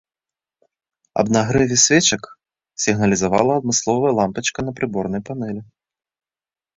[1.21, 2.23] Аб нагрэве свечак
[2.85, 5.61] сігналізавала адмысловая лямпачка на прыборнай панэлі.